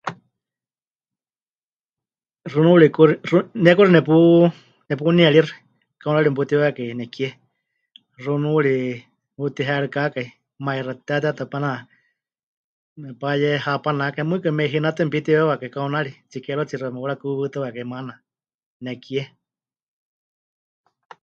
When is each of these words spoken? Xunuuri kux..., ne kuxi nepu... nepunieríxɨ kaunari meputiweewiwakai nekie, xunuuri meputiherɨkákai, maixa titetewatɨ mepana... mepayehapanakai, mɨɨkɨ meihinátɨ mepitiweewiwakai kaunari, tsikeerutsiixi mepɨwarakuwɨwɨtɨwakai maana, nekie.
Xunuuri 2.51 2.87
kux..., 2.95 3.11
ne 3.63 3.71
kuxi 3.77 3.93
nepu... 3.95 4.15
nepunieríxɨ 4.89 5.55
kaunari 6.01 6.29
meputiweewiwakai 6.31 6.97
nekie, 6.99 7.29
xunuuri 8.23 8.75
meputiherɨkákai, 9.33 10.27
maixa 10.65 10.93
titetewatɨ 10.97 11.35
mepana... 11.45 11.71
mepayehapanakai, 13.01 14.25
mɨɨkɨ 14.29 14.49
meihinátɨ 14.57 14.99
mepitiweewiwakai 15.05 15.73
kaunari, 15.75 16.11
tsikeerutsiixi 16.29 16.85
mepɨwarakuwɨwɨtɨwakai 16.87 17.85
maana, 17.91 18.13
nekie. 18.83 19.23